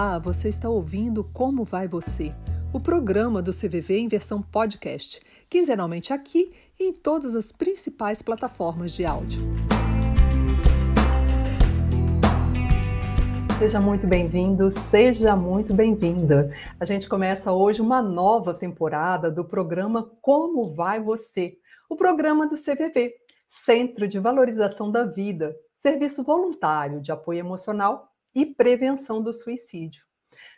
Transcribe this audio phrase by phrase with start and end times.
[0.00, 2.32] Olá, você está ouvindo Como Vai Você?
[2.72, 5.20] O programa do CVV em versão podcast,
[5.50, 9.40] quinzenalmente aqui e em todas as principais plataformas de áudio.
[13.58, 16.54] Seja muito bem-vindo, seja muito bem-vinda.
[16.78, 21.58] A gente começa hoje uma nova temporada do programa Como Vai Você?
[21.90, 23.14] O programa do CVV,
[23.48, 30.04] Centro de Valorização da Vida, serviço voluntário de apoio emocional e prevenção do suicídio.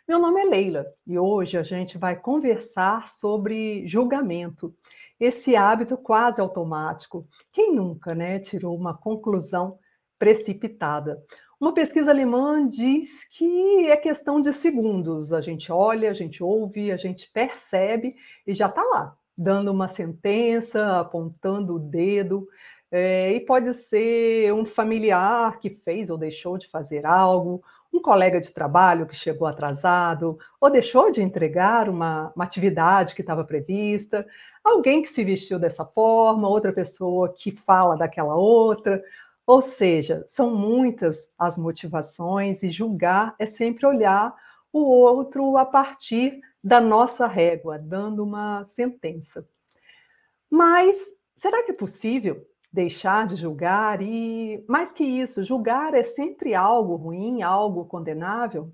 [0.07, 4.75] Meu nome é Leila e hoje a gente vai conversar sobre julgamento,
[5.19, 7.27] esse hábito quase automático.
[7.51, 9.77] Quem nunca, né, tirou uma conclusão
[10.17, 11.23] precipitada?
[11.59, 15.31] Uma pesquisa alemã diz que é questão de segundos.
[15.31, 18.15] A gente olha, a gente ouve, a gente percebe
[18.47, 22.47] e já está lá, dando uma sentença, apontando o dedo.
[22.91, 28.41] É, e pode ser um familiar que fez ou deixou de fazer algo, um colega
[28.41, 34.27] de trabalho que chegou atrasado, ou deixou de entregar uma, uma atividade que estava prevista,
[34.61, 39.01] alguém que se vestiu dessa forma, outra pessoa que fala daquela outra.
[39.45, 44.33] Ou seja, são muitas as motivações, e julgar é sempre olhar
[44.71, 49.45] o outro a partir da nossa régua, dando uma sentença.
[50.49, 50.97] Mas
[51.33, 56.95] será que é possível deixar de julgar e, mais que isso, julgar é sempre algo
[56.95, 58.71] ruim, algo condenável?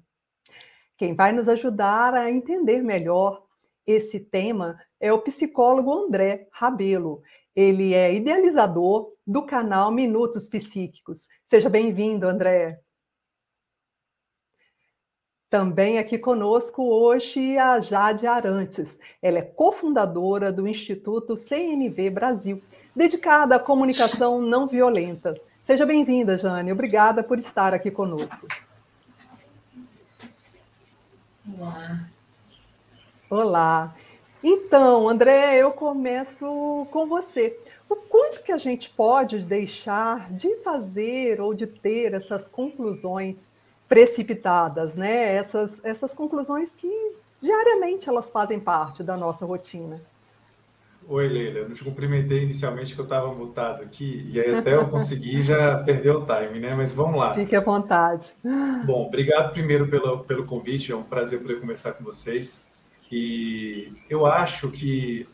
[0.98, 3.44] Quem vai nos ajudar a entender melhor
[3.86, 7.22] esse tema é o psicólogo André Rabelo.
[7.56, 11.28] Ele é idealizador do canal Minutos Psíquicos.
[11.46, 12.82] Seja bem-vindo, André.
[15.50, 19.00] Também aqui conosco hoje a Jade Arantes.
[19.22, 22.62] Ela é cofundadora do Instituto CNV Brasil
[22.98, 25.40] dedicada à comunicação não violenta.
[25.64, 26.72] Seja bem-vinda, Jane.
[26.72, 28.48] Obrigada por estar aqui conosco.
[31.56, 32.00] Olá.
[33.30, 33.96] Olá.
[34.44, 37.56] Então, André, eu começo com você.
[37.88, 43.46] O quanto que a gente pode deixar de fazer ou de ter essas conclusões
[43.88, 45.36] precipitadas, né?
[45.36, 50.02] Essas, essas conclusões que diariamente elas fazem parte da nossa rotina.
[51.10, 51.60] Oi, Leila.
[51.60, 55.42] Eu não te cumprimentei inicialmente que eu estava mutado aqui, e aí até eu conseguir
[55.42, 56.76] já perdeu o time, né?
[56.76, 57.34] Mas vamos lá.
[57.34, 58.32] Fique à vontade.
[58.86, 62.68] Bom, obrigado primeiro pelo, pelo convite, é um prazer poder conversar com vocês.
[63.10, 65.26] E eu acho que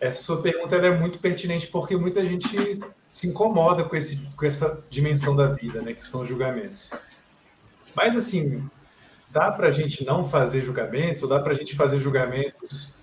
[0.00, 4.82] essa sua pergunta é muito pertinente porque muita gente se incomoda com, esse, com essa
[4.88, 5.92] dimensão da vida, né?
[5.92, 6.90] Que são os julgamentos.
[7.94, 8.66] Mas, assim,
[9.30, 12.95] dá para a gente não fazer julgamentos, ou dá para a gente fazer julgamentos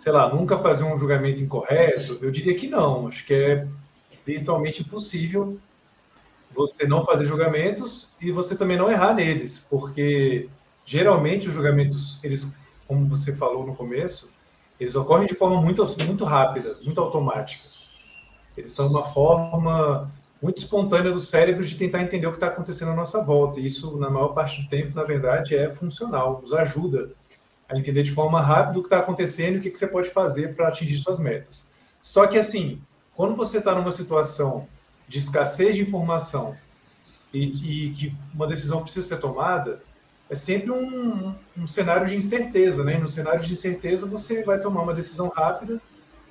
[0.00, 2.18] sei lá, nunca fazer um julgamento incorreto?
[2.22, 3.06] Eu diria que não.
[3.06, 3.66] Acho que é
[4.24, 5.58] virtualmente impossível
[6.52, 10.48] você não fazer julgamentos e você também não errar neles, porque
[10.86, 12.56] geralmente os julgamentos, eles,
[12.88, 14.30] como você falou no começo,
[14.80, 17.68] eles ocorrem de forma muito, muito rápida, muito automática.
[18.56, 20.10] Eles são uma forma
[20.42, 23.60] muito espontânea do cérebro de tentar entender o que está acontecendo à nossa volta.
[23.60, 27.10] E isso, na maior parte do tempo, na verdade, é funcional, nos ajuda
[27.70, 30.10] a entender de forma rápida o que está acontecendo e o que, que você pode
[30.10, 31.70] fazer para atingir suas metas.
[32.02, 32.80] Só que, assim,
[33.14, 34.66] quando você está numa situação
[35.06, 36.56] de escassez de informação
[37.32, 39.80] e, e, que uma decisão precisa ser tomada,
[40.28, 42.96] é sempre um, um cenário de incerteza, né?
[42.98, 45.80] No cenário de incerteza, você vai tomar uma decisão rápida,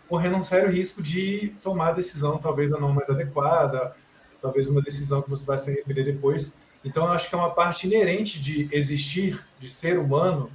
[0.07, 3.95] correndo um sério risco de tomar a decisão talvez a não mais adequada,
[4.41, 6.57] talvez uma decisão que você vai se arrepender depois.
[6.83, 10.49] Então, eu acho que é uma parte inerente de existir, de ser humano,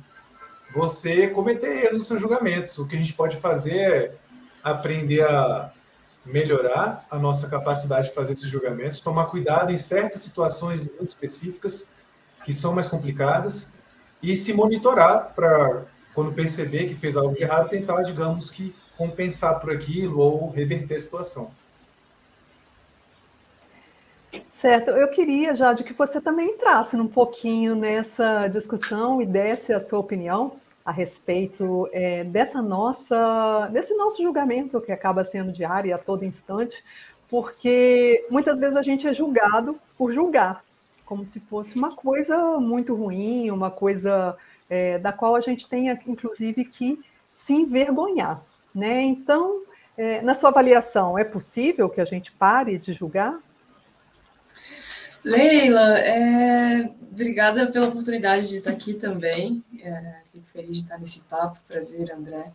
[0.74, 2.76] você cometer erros nos seus julgamentos.
[2.78, 4.16] O que a gente pode fazer é
[4.62, 5.70] aprender a
[6.24, 11.90] melhorar a nossa capacidade de fazer esses julgamentos, tomar cuidado em certas situações muito específicas
[12.44, 13.74] que são mais complicadas
[14.22, 15.84] e se monitorar para
[16.14, 20.94] quando perceber que fez algo de errado tentar, digamos que compensar por aquilo ou reverter
[20.94, 21.50] a situação.
[24.52, 29.81] Certo, eu queria, Jade, que você também entrasse um pouquinho nessa discussão e desse a
[29.81, 35.92] sua opinião a respeito é, dessa nossa, desse nosso julgamento que acaba sendo diário e
[35.92, 36.84] a todo instante,
[37.28, 40.62] porque muitas vezes a gente é julgado por julgar,
[41.06, 44.36] como se fosse uma coisa muito ruim, uma coisa
[44.69, 47.02] é, da qual a gente tenha, inclusive, que
[47.34, 48.42] se envergonhar.
[48.75, 49.02] Né?
[49.02, 49.62] Então,
[49.96, 53.38] é, na sua avaliação, é possível que a gente pare de julgar?
[55.25, 59.65] Leila, é, obrigada pela oportunidade de estar aqui também.
[59.81, 61.59] É, fico feliz de estar nesse papo.
[61.67, 62.53] Prazer, André.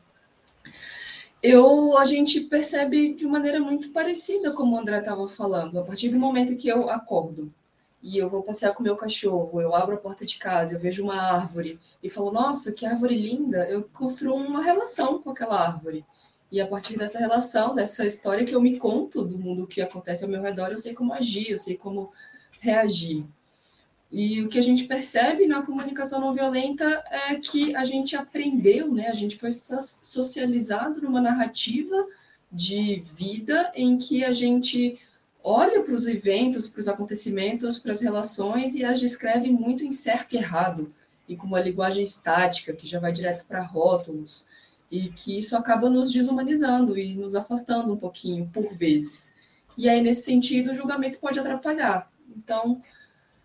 [1.42, 5.80] Eu, a gente percebe de maneira muito parecida como o André estava falando.
[5.80, 7.52] A partir do momento que eu acordo
[8.04, 11.04] e eu vou passear com meu cachorro, eu abro a porta de casa, eu vejo
[11.04, 16.06] uma árvore e falo, nossa, que árvore linda, eu construo uma relação com aquela árvore.
[16.52, 20.24] E a partir dessa relação, dessa história que eu me conto do mundo que acontece
[20.24, 22.12] ao meu redor, eu sei como agir, eu sei como
[22.60, 23.26] reagir.
[24.12, 28.92] E o que a gente percebe na comunicação não violenta é que a gente aprendeu,
[28.92, 29.08] né?
[29.08, 31.96] A gente foi socializado numa narrativa
[32.52, 35.00] de vida em que a gente
[35.44, 39.92] olha para os eventos, para os acontecimentos, para as relações e as descreve muito em
[39.92, 40.94] certo e errado,
[41.28, 44.48] e com uma linguagem estática que já vai direto para rótulos,
[44.92, 49.36] e que isso acaba nos desumanizando e nos afastando um pouquinho por vezes.
[49.78, 52.10] E aí, nesse sentido, o julgamento pode atrapalhar.
[52.44, 52.82] Então,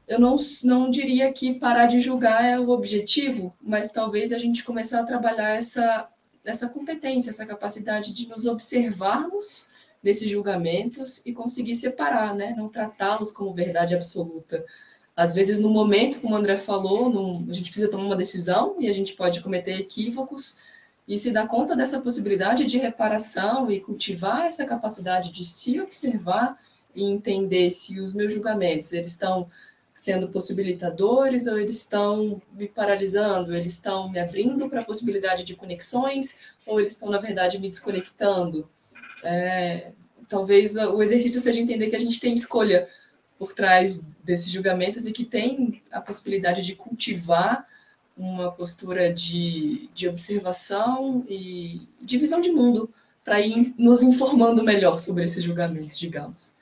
[0.07, 4.63] eu não, não diria que parar de julgar é o objetivo, mas talvez a gente
[4.63, 6.09] começar a trabalhar essa,
[6.45, 9.69] essa competência, essa capacidade de nos observarmos
[10.03, 12.55] nesses julgamentos e conseguir separar, né?
[12.57, 14.65] não tratá-los como verdade absoluta.
[15.17, 17.09] Às vezes, no momento, como o André falou,
[17.49, 20.59] a gente precisa tomar uma decisão e a gente pode cometer equívocos
[21.07, 26.59] e se dar conta dessa possibilidade de reparação e cultivar essa capacidade de se observar
[26.95, 29.49] e entender se os meus julgamentos eles estão
[29.95, 35.55] sendo possibilitadores ou eles estão me paralisando, eles estão me abrindo para a possibilidade de
[35.55, 38.69] conexões ou eles estão, na verdade, me desconectando.
[39.23, 39.93] É,
[40.29, 42.89] talvez o exercício seja entender que a gente tem escolha
[43.39, 47.67] por trás desses julgamentos e que tem a possibilidade de cultivar
[48.17, 52.93] uma postura de, de observação e de visão de mundo
[53.25, 56.55] para ir nos informando melhor sobre esses julgamentos, digamos.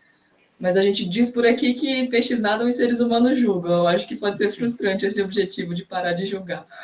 [0.63, 3.79] Mas a gente diz por aqui que peixes nadam e seres humanos julgam.
[3.79, 6.65] Eu acho que pode ser frustrante esse objetivo de parar de julgar.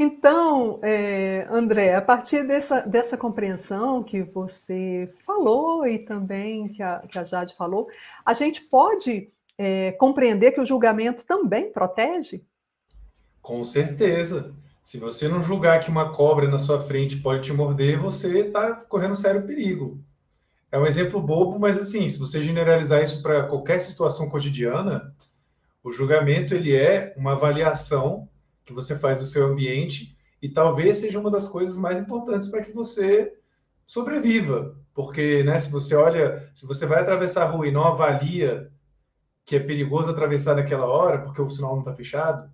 [0.00, 6.98] Então, é, André, a partir dessa, dessa compreensão que você falou e também que a,
[7.08, 7.88] que a Jade falou,
[8.24, 12.42] a gente pode é, compreender que o julgamento também protege?
[13.40, 14.52] Com certeza.
[14.82, 18.74] Se você não julgar que uma cobra na sua frente pode te morder, você está
[18.74, 20.00] correndo sério perigo.
[20.70, 25.14] É um exemplo bobo, mas assim, se você generalizar isso para qualquer situação cotidiana,
[25.82, 28.28] o julgamento ele é uma avaliação
[28.64, 32.62] que você faz do seu ambiente e talvez seja uma das coisas mais importantes para
[32.62, 33.38] que você
[33.86, 38.70] sobreviva, porque né, se você olha, se você vai atravessar a rua e não avalia
[39.44, 42.50] que é perigoso atravessar naquela hora porque o sinal não está fechado,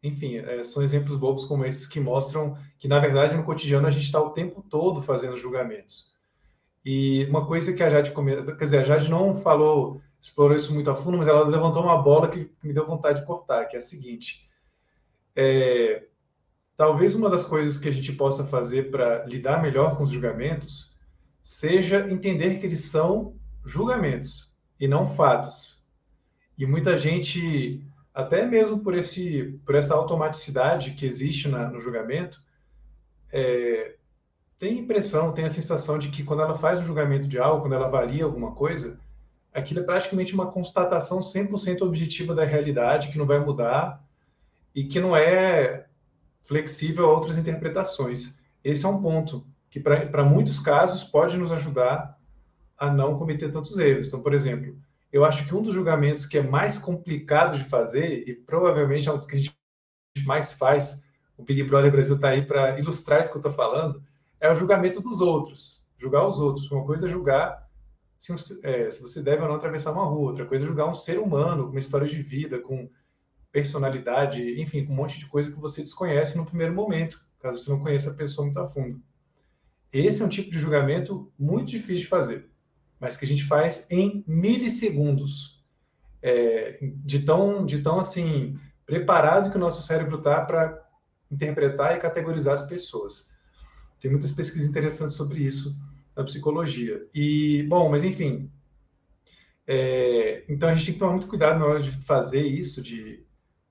[0.00, 3.90] enfim, é, são exemplos bobos como esses que mostram que na verdade no cotidiano a
[3.90, 6.15] gente está o tempo todo fazendo julgamentos.
[6.88, 10.72] E uma coisa que a Jade comenta, quer dizer, a Jade não falou, explorou isso
[10.72, 13.74] muito a fundo, mas ela levantou uma bola que me deu vontade de cortar, que
[13.74, 14.48] é a seguinte:
[15.34, 16.04] é,
[16.76, 20.96] talvez uma das coisas que a gente possa fazer para lidar melhor com os julgamentos
[21.42, 23.34] seja entender que eles são
[23.64, 25.84] julgamentos e não fatos.
[26.56, 27.84] E muita gente,
[28.14, 32.40] até mesmo por esse, por essa automaticidade que existe na, no julgamento,
[33.32, 33.96] é,
[34.58, 37.74] tem impressão, tem a sensação de que quando ela faz um julgamento de algo, quando
[37.74, 38.98] ela avalia alguma coisa,
[39.52, 44.02] aquilo é praticamente uma constatação 100% objetiva da realidade, que não vai mudar
[44.74, 45.86] e que não é
[46.42, 48.40] flexível a outras interpretações.
[48.62, 52.16] Esse é um ponto que, para muitos casos, pode nos ajudar
[52.78, 54.08] a não cometer tantos erros.
[54.08, 54.76] Então, por exemplo,
[55.12, 59.12] eu acho que um dos julgamentos que é mais complicado de fazer, e provavelmente é
[59.12, 59.56] um dos que a gente
[60.24, 64.02] mais faz, o Big Brother Brasil está aí para ilustrar isso que eu estou falando,
[64.46, 65.86] é o julgamento dos outros.
[65.98, 66.70] Julgar os outros.
[66.70, 67.66] Uma coisa é julgar
[68.16, 68.32] se,
[68.64, 71.18] é, se, você deve ou não atravessar uma rua, outra coisa é julgar um ser
[71.18, 72.88] humano com uma história de vida, com
[73.52, 77.70] personalidade, enfim, com um monte de coisa que você desconhece no primeiro momento, caso você
[77.70, 79.00] não conheça a pessoa muito a fundo.
[79.92, 82.50] Esse é um tipo de julgamento muito difícil de fazer,
[82.98, 85.64] mas que a gente faz em milissegundos,
[86.22, 90.84] é, de tão, de tão assim preparado que o nosso cérebro está para
[91.30, 93.35] interpretar e categorizar as pessoas.
[94.06, 95.76] Tem muitas pesquisas interessantes sobre isso
[96.14, 97.04] na psicologia.
[97.12, 98.48] E, bom, mas enfim.
[99.66, 103.26] É, então a gente tem que tomar muito cuidado na hora de fazer isso, de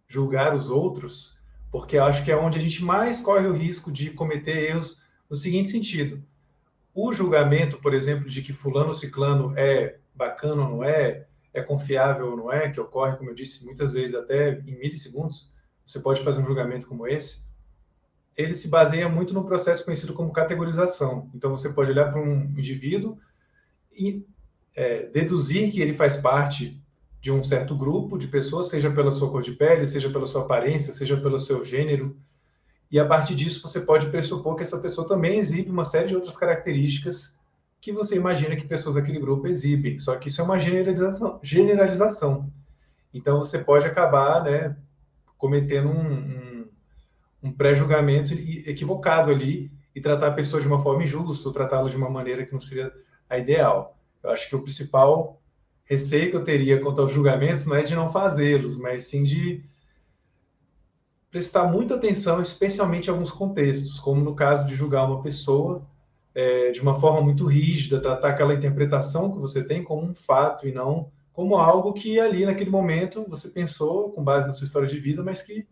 [0.05, 1.39] julgar os outros,
[1.71, 5.37] porque acho que é onde a gente mais corre o risco de cometer erros no
[5.37, 6.21] seguinte sentido.
[6.93, 11.61] O julgamento, por exemplo, de que fulano ou ciclano é bacana ou não é, é
[11.61, 15.53] confiável ou não é, que ocorre, como eu disse, muitas vezes até em milissegundos,
[15.85, 17.45] você pode fazer um julgamento como esse,
[18.35, 21.29] ele se baseia muito no processo conhecido como categorização.
[21.33, 23.17] Então, você pode olhar para um indivíduo
[23.93, 24.25] e
[24.75, 26.81] é, deduzir que ele faz parte
[27.21, 30.41] de um certo grupo de pessoas, seja pela sua cor de pele, seja pela sua
[30.41, 32.15] aparência, seja pelo seu gênero.
[32.91, 36.15] E a partir disso, você pode pressupor que essa pessoa também exibe uma série de
[36.15, 37.39] outras características
[37.81, 39.97] que você imagina que pessoas daquele grupo exibem.
[39.97, 41.39] Só que isso é uma generalização.
[41.41, 42.51] generalização.
[43.13, 44.75] Então, você pode acabar né,
[45.37, 46.54] cometendo um, um,
[47.45, 51.95] um pré-julgamento equivocado ali e tratar a pessoa de uma forma injusta, ou tratá-la de
[51.95, 52.91] uma maneira que não seria
[53.29, 53.97] a ideal.
[54.23, 55.39] Eu acho que o principal
[55.83, 59.63] receio que eu teria quanto aos julgamentos não é de não fazê-los, mas sim de
[61.29, 65.85] prestar muita atenção, especialmente em alguns contextos, como no caso de julgar uma pessoa
[66.33, 70.67] é, de uma forma muito rígida, tratar aquela interpretação que você tem como um fato
[70.67, 74.87] e não como algo que ali naquele momento você pensou com base na sua história
[74.87, 75.67] de vida, mas que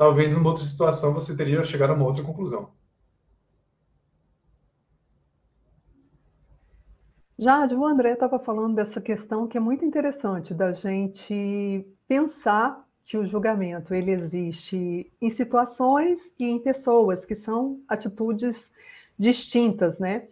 [0.00, 2.70] talvez numa outra situação você teria chegado a uma outra conclusão.
[7.38, 13.18] Jade, o André estava falando dessa questão que é muito interessante da gente pensar que
[13.18, 18.74] o julgamento ele existe em situações e em pessoas que são atitudes
[19.18, 20.28] distintas, né?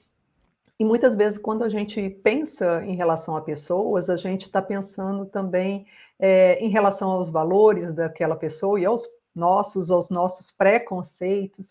[0.78, 5.26] E muitas vezes, quando a gente pensa em relação a pessoas, a gente está pensando
[5.26, 5.86] também
[6.18, 11.70] é, em relação aos valores daquela pessoa e aos nossos, aos nossos preconceitos.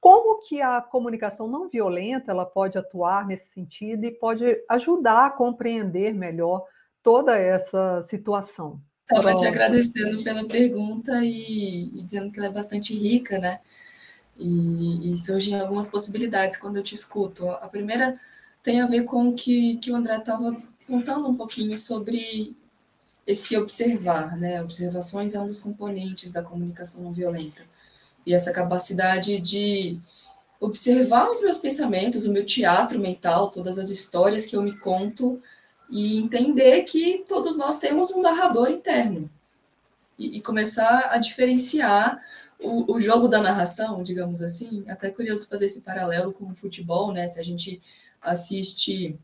[0.00, 5.30] Como que a comunicação não violenta ela pode atuar nesse sentido e pode ajudar a
[5.30, 6.64] compreender melhor
[7.02, 8.80] toda essa situação?
[9.02, 13.60] Estava te agradecendo pela pergunta e, e, dizendo que ela é bastante rica, né?
[14.38, 17.48] E, e, surgem algumas possibilidades quando eu te escuto.
[17.50, 18.14] A primeira
[18.62, 22.56] tem a ver com o que, que o André estava contando um pouquinho sobre
[23.26, 24.62] esse observar, né?
[24.62, 27.62] Observações é um dos componentes da comunicação não violenta
[28.26, 29.98] e essa capacidade de
[30.60, 35.40] observar os meus pensamentos, o meu teatro mental, todas as histórias que eu me conto
[35.90, 39.28] e entender que todos nós temos um narrador interno
[40.18, 42.20] e, e começar a diferenciar
[42.60, 44.84] o, o, jogo da narração, digamos assim.
[44.88, 47.26] Até curioso fazer esse paralelo com o futebol, né?
[47.26, 47.82] Se a gente
[48.20, 49.18] assiste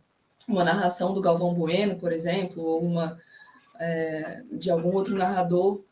[0.48, 3.16] uma narração do Galvão Bueno, por exemplo, ou uma
[3.78, 5.82] é, de algum outro narrador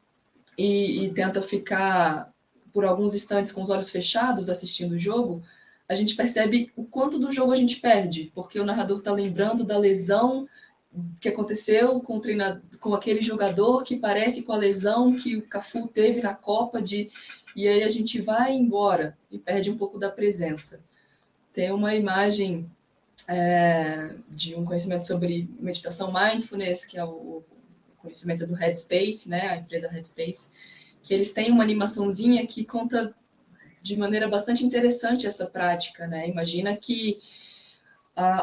[0.57, 2.33] e, e tenta ficar
[2.73, 5.43] por alguns instantes com os olhos fechados assistindo o jogo,
[5.89, 9.65] a gente percebe o quanto do jogo a gente perde, porque o narrador está lembrando
[9.65, 10.47] da lesão
[11.21, 15.43] que aconteceu com, o treinador, com aquele jogador que parece com a lesão que o
[15.43, 17.11] Cafu teve na Copa de
[17.55, 20.85] e aí a gente vai embora e perde um pouco da presença.
[21.55, 22.71] Tem uma imagem
[23.29, 27.43] é, de um conhecimento sobre meditação mindfulness, que é o
[28.07, 30.51] conhecimento do Headspace, né, a empresa Headspace,
[31.03, 33.15] que eles têm uma animaçãozinha que conta
[33.83, 36.29] de maneira bastante interessante essa prática, né?
[36.29, 37.21] Imagina que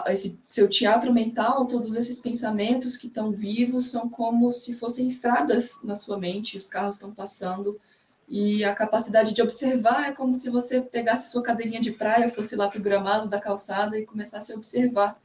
[0.07, 5.83] esse seu teatro mental, todos esses pensamentos que estão vivos são como se fossem estradas
[5.83, 7.79] na sua mente, os carros estão passando
[8.27, 12.55] e a capacidade de observar é como se você pegasse sua cadeirinha de praia, fosse
[12.55, 15.19] lá para o gramado da calçada e começasse a observar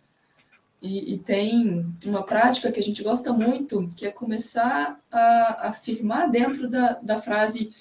[0.80, 6.30] e, e, tem uma prática que a gente gosta muito, que é começar a afirmar
[6.30, 7.72] dentro da, da frase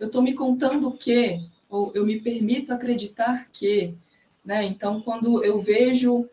[0.00, 3.94] eu estou me contando que, ou eu me permito acreditar que.
[4.42, 4.64] Né?
[4.64, 6.26] Então, quando eu vejo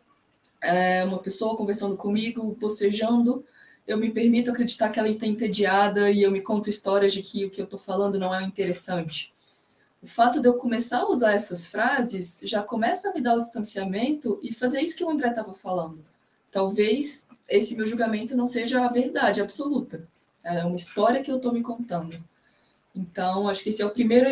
[0.63, 3.43] é, uma pessoa conversando comigo, bocejando,
[3.85, 7.43] eu me permito acreditar que ela está entediada e eu me conto histórias de que
[7.43, 9.33] o que eu estou falando não é interessante.
[10.01, 13.39] O fato de eu começar a usar essas frases já começa a me dar o
[13.39, 16.05] distanciamento e fazer isso que o André estava falando.
[16.51, 20.07] Talvez esse meu julgamento não seja a verdade absoluta.
[20.43, 22.23] É uma história que eu estou me contando.
[22.95, 24.27] Então, acho que esse é o primeiro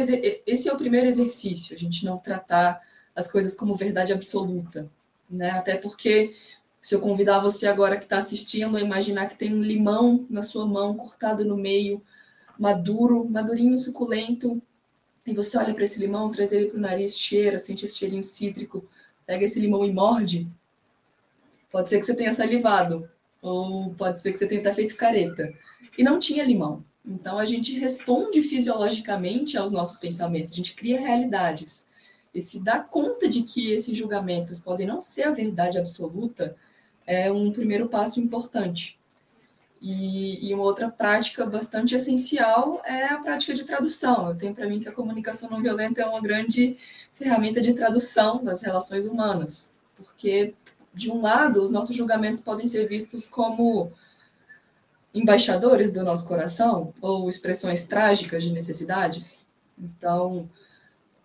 [0.45, 2.81] esse é o primeiro exercício, a gente não tratar
[3.15, 4.89] as coisas como verdade absoluta,
[5.29, 5.51] né?
[5.51, 6.33] Até porque
[6.81, 10.43] se eu convidar você agora que está assistindo a imaginar que tem um limão na
[10.43, 12.01] sua mão cortado no meio,
[12.57, 14.61] maduro, madurinho, suculento,
[15.25, 18.23] e você olha para esse limão, traz ele para o nariz, cheira, sente esse cheirinho
[18.23, 18.87] cítrico,
[19.25, 20.47] pega esse limão e morde.
[21.71, 23.09] Pode ser que você tenha salivado,
[23.41, 25.51] ou pode ser que você tenha feito careta.
[25.97, 26.83] E não tinha limão.
[27.05, 31.87] Então a gente responde fisiologicamente aos nossos pensamentos, a gente cria realidades.
[32.33, 36.55] E se dá conta de que esses julgamentos podem não ser a verdade absoluta,
[37.07, 38.99] é um primeiro passo importante.
[39.87, 44.29] E, e, uma outra prática bastante essencial é a prática de tradução.
[44.29, 46.75] Eu tenho para mim que a comunicação não violenta é uma grande
[47.13, 50.55] ferramenta de tradução das relações humanas, porque,
[50.91, 53.91] de um lado, os nossos julgamentos podem ser vistos como
[55.13, 59.45] embaixadores do nosso coração ou expressões trágicas de necessidades.
[59.77, 60.49] Então,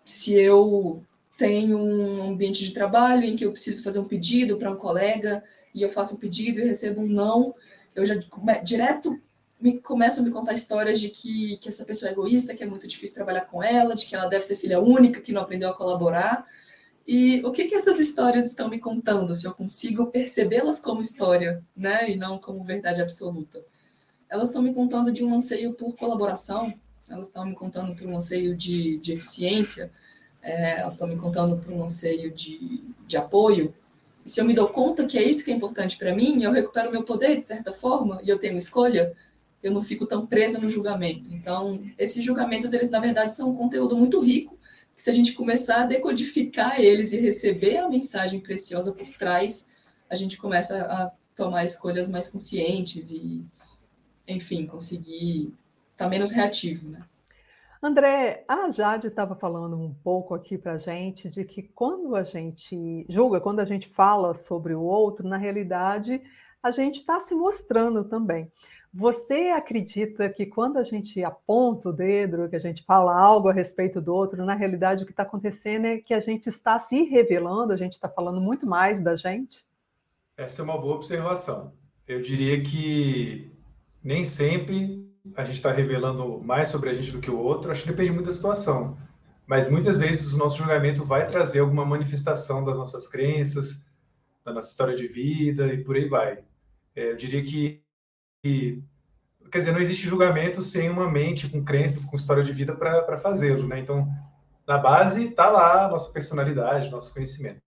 [0.05, 1.03] se eu
[1.35, 5.43] tenho um ambiente de trabalho em que eu preciso fazer um pedido para um colega
[5.73, 7.55] e eu faço um pedido e recebo um não,
[7.95, 8.15] eu já
[8.63, 9.21] direto
[9.61, 12.65] me começam a me contar histórias de que, que essa pessoa é egoísta, que é
[12.65, 15.69] muito difícil trabalhar com ela, de que ela deve ser filha única, que não aprendeu
[15.69, 16.45] a colaborar.
[17.07, 21.63] E o que, que essas histórias estão me contando, se eu consigo percebê-las como história,
[21.75, 23.63] né, e não como verdade absoluta?
[24.27, 26.73] Elas estão me contando de um anseio por colaboração,
[27.07, 29.91] elas estão me contando por um anseio de, de eficiência,
[30.41, 33.73] é, elas estão me contando por um anseio de, de apoio.
[34.25, 36.91] Se eu me dou conta que é isso que é importante para mim, eu recupero
[36.91, 39.13] meu poder de certa forma e eu tenho escolha,
[39.61, 41.33] eu não fico tão presa no julgamento.
[41.33, 44.57] Então, esses julgamentos, eles na verdade são um conteúdo muito rico,
[44.95, 49.69] que se a gente começar a decodificar eles e receber a mensagem preciosa por trás,
[50.09, 53.43] a gente começa a tomar escolhas mais conscientes e,
[54.27, 55.53] enfim, conseguir
[55.91, 57.03] estar tá menos reativo, né?
[57.83, 62.23] André, a Jade estava falando um pouco aqui para a gente de que quando a
[62.23, 66.21] gente julga, quando a gente fala sobre o outro, na realidade,
[66.61, 68.51] a gente está se mostrando também.
[68.93, 73.53] Você acredita que quando a gente aponta o dedo, que a gente fala algo a
[73.53, 77.01] respeito do outro, na realidade o que está acontecendo é que a gente está se
[77.05, 79.65] revelando, a gente está falando muito mais da gente?
[80.37, 81.73] Essa é uma boa observação.
[82.07, 83.51] Eu diria que
[84.03, 87.71] nem sempre a gente está revelando mais sobre a gente do que o outro.
[87.71, 88.97] Acho que depende muito da situação.
[89.45, 93.87] Mas muitas vezes o nosso julgamento vai trazer alguma manifestação das nossas crenças,
[94.43, 96.43] da nossa história de vida e por aí vai.
[96.95, 97.81] É, eu diria que
[99.51, 103.17] quer dizer, não existe julgamento sem uma mente com crenças, com história de vida para
[103.17, 103.79] fazê-lo, né?
[103.79, 104.07] Então,
[104.65, 107.59] na base está lá a nossa personalidade, nosso conhecimento.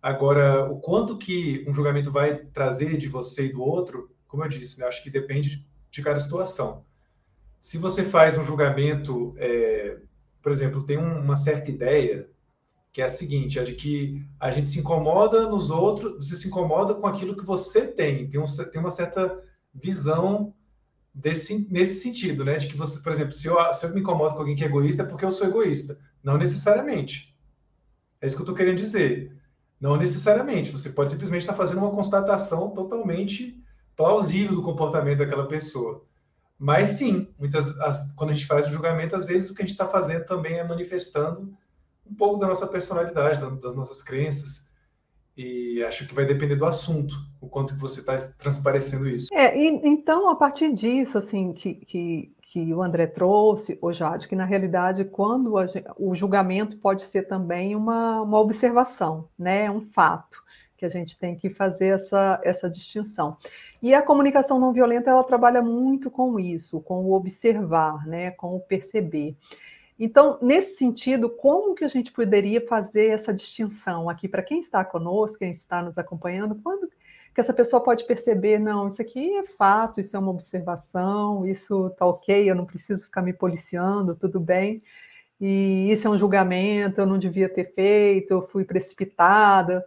[0.00, 4.48] Agora, o quanto que um julgamento vai trazer de você e do outro, como eu
[4.48, 4.86] disse, né?
[4.86, 6.84] acho que depende de cada situação.
[7.58, 9.98] Se você faz um julgamento, é,
[10.42, 12.28] por exemplo, tem um, uma certa ideia
[12.92, 16.48] que é a seguinte, é de que a gente se incomoda nos outros, você se
[16.48, 19.42] incomoda com aquilo que você tem, tem, um, tem uma certa
[19.74, 20.54] visão
[21.12, 22.56] desse, nesse sentido, né?
[22.56, 24.66] De que você, por exemplo, se eu, se eu me incomodo com alguém que é
[24.66, 25.98] egoísta, é porque eu sou egoísta.
[26.22, 27.36] Não necessariamente.
[28.20, 29.36] É isso que eu estou querendo dizer.
[29.80, 30.72] Não necessariamente.
[30.72, 33.62] Você pode simplesmente estar fazendo uma constatação totalmente
[33.96, 36.04] plausível do comportamento daquela pessoa.
[36.58, 39.64] Mas sim, muitas, as, quando a gente faz o julgamento, às vezes o que a
[39.64, 41.54] gente está fazendo também é manifestando
[42.08, 44.66] um pouco da nossa personalidade, das nossas crenças.
[45.36, 49.28] E acho que vai depender do assunto, o quanto que você está transparecendo isso.
[49.34, 54.28] É, e, então, a partir disso, assim, que, que, que o André trouxe, o Jade,
[54.28, 55.66] que na realidade, quando a,
[55.98, 60.42] o julgamento pode ser também uma, uma observação, né, um fato,
[60.76, 63.36] que a gente tem que fazer essa, essa distinção.
[63.82, 68.56] E a comunicação não violenta, ela trabalha muito com isso, com o observar, né, com
[68.56, 69.36] o perceber.
[69.98, 74.84] Então, nesse sentido, como que a gente poderia fazer essa distinção aqui para quem está
[74.84, 76.88] conosco, quem está nos acompanhando, quando
[77.36, 81.88] que essa pessoa pode perceber, não, isso aqui é fato, isso é uma observação, isso
[81.88, 84.82] está ok, eu não preciso ficar me policiando, tudo bem,
[85.38, 89.84] e isso é um julgamento, eu não devia ter feito, eu fui precipitada,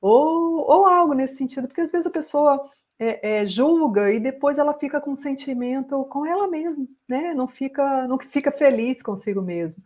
[0.00, 4.58] ou, ou algo nesse sentido, porque às vezes a pessoa é, é, julga e depois
[4.58, 7.32] ela fica com um sentimento com ela mesma, né?
[7.34, 9.82] Não fica, não fica feliz consigo mesmo.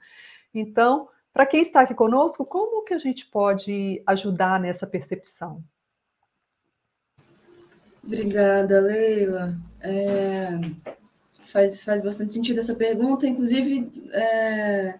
[0.54, 5.62] Então, para quem está aqui conosco, como que a gente pode ajudar nessa percepção?
[8.04, 9.56] Obrigada, Leila.
[9.80, 10.60] É,
[11.44, 14.98] faz, faz bastante sentido essa pergunta, inclusive é,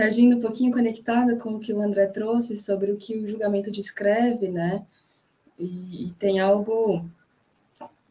[0.00, 3.70] reagindo um pouquinho conectada com o que o André trouxe sobre o que o julgamento
[3.70, 4.82] descreve, né?
[5.58, 7.04] E, e tem algo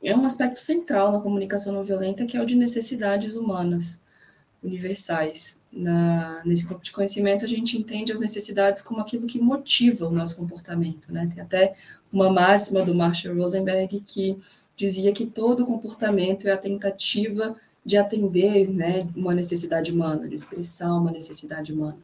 [0.01, 4.01] é um aspecto central na comunicação não violenta, que é o de necessidades humanas
[4.63, 5.61] universais.
[5.71, 10.11] Na, nesse campo de conhecimento, a gente entende as necessidades como aquilo que motiva o
[10.11, 11.11] nosso comportamento.
[11.11, 11.29] Né?
[11.33, 11.73] Tem até
[12.11, 14.37] uma máxima do Marshall Rosenberg que
[14.75, 20.93] dizia que todo comportamento é a tentativa de atender né, uma necessidade humana, de expressar
[20.93, 21.97] uma necessidade humana.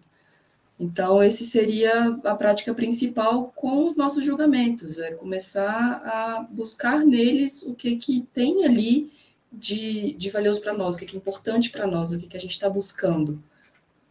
[0.80, 7.64] Então, esse seria a prática principal com os nossos julgamentos, é começar a buscar neles
[7.64, 9.10] o que, que tem ali
[9.52, 12.36] de, de valioso para nós, o que, que é importante para nós, o que, que
[12.36, 13.42] a gente está buscando.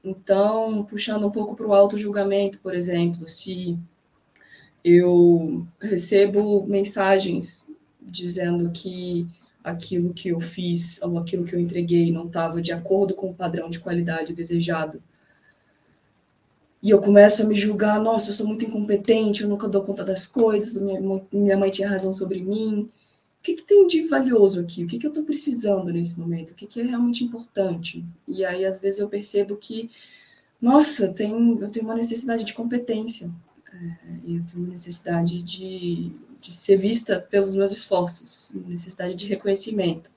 [0.02, 3.78] Então, puxando um pouco para o auto-julgamento, por exemplo, se
[4.82, 9.26] eu recebo mensagens dizendo que
[9.64, 13.34] aquilo que eu fiz ou aquilo que eu entreguei não estava de acordo com o
[13.34, 15.02] padrão de qualidade desejado,
[16.84, 20.04] e eu começo a me julgar, nossa, eu sou muito incompetente, eu nunca dou conta
[20.04, 21.00] das coisas, minha,
[21.32, 22.90] minha mãe tinha razão sobre mim.
[23.38, 24.84] O que, que tem de valioso aqui?
[24.84, 26.50] O que, que eu estou precisando nesse momento?
[26.50, 28.04] O que, que é realmente importante?
[28.28, 29.90] E aí, às vezes, eu percebo que,
[30.60, 33.32] nossa, tem, eu tenho uma necessidade de competência,
[33.72, 33.76] é,
[34.28, 36.12] eu tenho uma necessidade de,
[36.44, 40.10] de ser vista pelos meus esforços, necessidade de reconhecimento.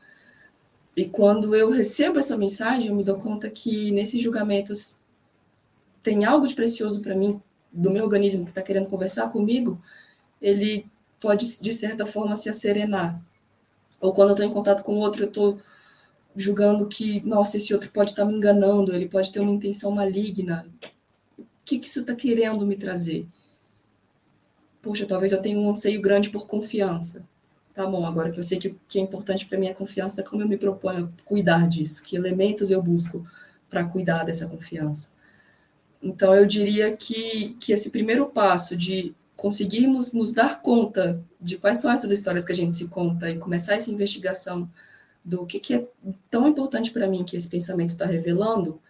[0.94, 5.00] E quando eu recebo essa mensagem, eu me dou conta que nesses julgamentos
[6.04, 9.82] tem algo de precioso para mim do meu organismo que está querendo conversar comigo,
[10.42, 10.86] ele
[11.18, 13.22] pode, de certa forma, se acerenar.
[14.02, 15.58] Ou quando eu estou em contato com outro, eu estou
[16.36, 19.92] julgando que, nossa, esse outro pode estar tá me enganando, ele pode ter uma intenção
[19.92, 20.68] maligna.
[21.40, 23.26] O que, que isso está querendo me trazer?
[24.82, 27.26] Poxa, talvez eu tenha um anseio grande por confiança.
[27.74, 30.24] Tá bom, agora que eu sei que o que é importante para mim é confiança,
[30.24, 32.04] como eu me proponho cuidar disso?
[32.04, 33.26] Que elementos eu busco
[33.70, 35.10] para cuidar dessa confiança?
[36.02, 41.78] Então, eu diria que, que esse primeiro passo de conseguirmos nos dar conta de quais
[41.78, 44.70] são essas histórias que a gente se conta e começar essa investigação
[45.24, 45.88] do que, que é
[46.32, 48.82] tão importante para mim que esse pensamento está revelando,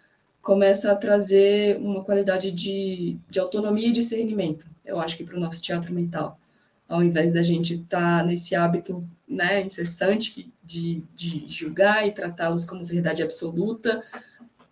[0.47, 5.39] começa a trazer uma qualidade de, de autonomia e discernimento, eu acho que para o
[5.41, 6.39] nosso teatro mental.
[6.88, 12.63] Ao invés da gente estar tá nesse hábito né, incessante de, de julgar e tratá-los
[12.63, 14.01] como verdade absoluta,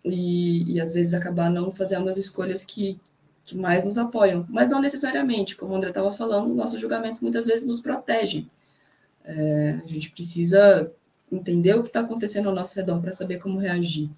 [0.02, 2.98] e, e às vezes acabar não fazendo as escolhas que,
[3.44, 4.46] que mais nos apoiam.
[4.48, 8.50] Mas não necessariamente, como o André estava falando, nossos julgamentos muitas vezes nos protegem.
[9.26, 10.90] É, a gente precisa
[11.30, 14.08] entender o que está acontecendo ao nosso redor para saber como reagir.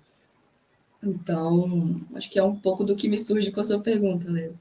[1.03, 4.59] Então, acho que é um pouco do que me surge com a sua pergunta, Léo.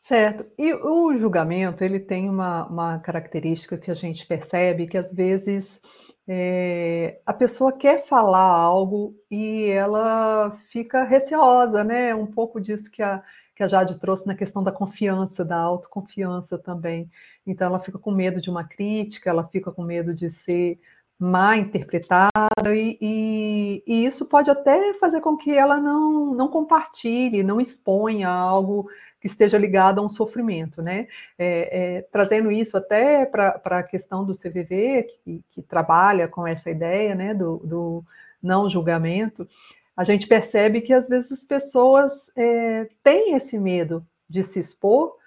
[0.00, 0.46] Certo.
[0.58, 5.80] E o julgamento, ele tem uma, uma característica que a gente percebe que às vezes
[6.26, 12.14] é, a pessoa quer falar algo e ela fica receosa, né?
[12.14, 13.22] Um pouco disso que a,
[13.54, 17.10] que a Jade trouxe na questão da confiança, da autoconfiança também.
[17.46, 20.80] Então, ela fica com medo de uma crítica, ela fica com medo de ser
[21.20, 27.42] má interpretada, e, e, e, isso pode até fazer com que ela não, não compartilhe,
[27.42, 28.88] não exponha algo
[29.20, 31.06] que esteja ligado a um sofrimento, né?
[31.38, 36.70] É, é, trazendo isso até para a questão do CVV, que, que, trabalha com essa
[36.70, 38.04] ideia né, do, do,
[38.42, 39.46] não julgamento,
[39.94, 45.19] a gente percebe que às vezes as pessoas é, têm esse medo de se expor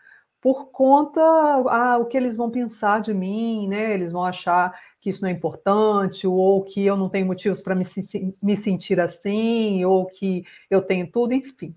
[0.44, 3.94] por conta ah, o que eles vão pensar de mim, né?
[3.94, 7.74] Eles vão achar que isso não é importante, ou que eu não tenho motivos para
[7.74, 7.86] me,
[8.42, 11.74] me sentir assim, ou que eu tenho tudo, enfim.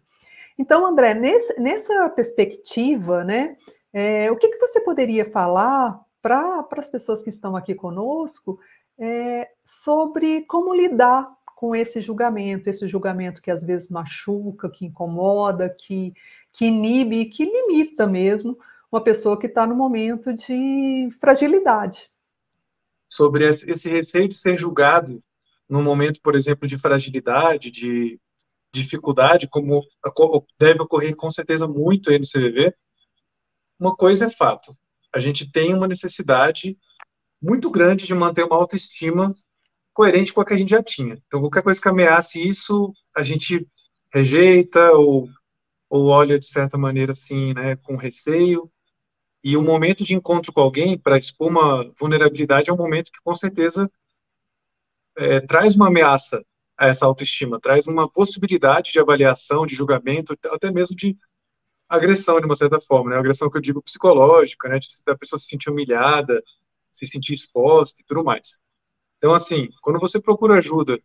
[0.59, 3.57] Então, André, nesse, nessa perspectiva, né,
[3.93, 8.59] é, o que, que você poderia falar para as pessoas que estão aqui conosco
[8.99, 15.71] é, sobre como lidar com esse julgamento, esse julgamento que às vezes machuca, que incomoda,
[15.71, 16.13] que,
[16.53, 18.59] que inibe, que limita mesmo
[18.93, 22.11] uma pessoa que está no momento de fragilidade.
[23.09, 25.23] Sobre esse receio de ser julgado
[25.67, 28.21] no momento, por exemplo, de fragilidade, de
[28.71, 29.83] dificuldade, como
[30.59, 32.75] deve ocorrer com certeza muito aí no CVV,
[33.81, 34.77] uma coisa é fato.
[35.11, 36.77] A gente tem uma necessidade
[37.41, 39.33] muito grande de manter uma autoestima
[39.97, 41.19] coerente com a que a gente já tinha.
[41.27, 43.67] Então, qualquer coisa que ameace isso, a gente
[44.13, 45.27] rejeita ou,
[45.89, 48.69] ou olha de certa maneira assim, né, com receio.
[49.43, 53.23] E o momento de encontro com alguém para expor uma vulnerabilidade é um momento que
[53.25, 53.91] com certeza
[55.17, 56.45] é, traz uma ameaça
[56.77, 61.17] a essa autoestima, traz uma possibilidade de avaliação, de julgamento, até mesmo de
[61.89, 63.17] agressão, de uma certa forma, né?
[63.17, 64.79] Agressão que eu digo psicológica, né?
[64.79, 66.43] De a pessoa se sentir humilhada,
[66.93, 68.61] se sentir exposta e tudo mais.
[69.19, 71.01] Então, assim, quando você procura ajuda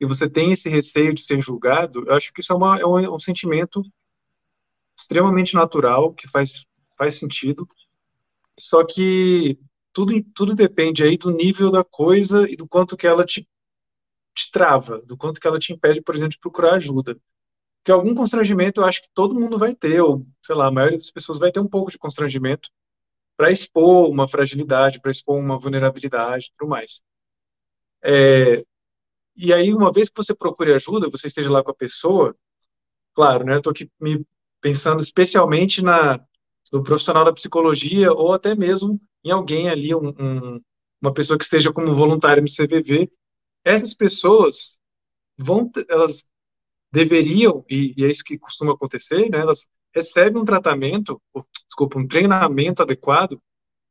[0.00, 2.86] e você tem esse receio de ser julgado, eu acho que isso é, uma, é
[2.86, 3.82] um, é um sentimento
[4.98, 7.68] extremamente natural, que faz, faz sentido,
[8.58, 9.58] só que
[9.92, 13.46] tudo, tudo depende aí do nível da coisa e do quanto que ela te
[14.34, 17.20] te trava, do quanto que ela te impede, por exemplo, de procurar ajuda.
[17.78, 20.98] Porque algum constrangimento eu acho que todo mundo vai ter, ou, sei lá, a maioria
[20.98, 22.70] das pessoas vai ter um pouco de constrangimento
[23.36, 27.02] para expor uma fragilidade, para expor uma vulnerabilidade e tudo mais.
[28.04, 28.64] É,
[29.36, 32.36] e aí, uma vez que você procure ajuda, você esteja lá com a pessoa,
[33.14, 34.24] claro, né, eu estou aqui me
[34.60, 36.20] pensando especialmente na,
[36.72, 40.60] no profissional da psicologia, ou até mesmo em alguém ali, um, um,
[41.00, 43.10] uma pessoa que esteja como voluntário no CVV,
[43.64, 44.80] essas pessoas
[45.36, 46.28] vão, elas
[46.92, 51.20] deveriam, e, e, é isso que costuma acontecer, né, elas recebem um tratamento,
[51.66, 53.40] desculpa, um treinamento adequado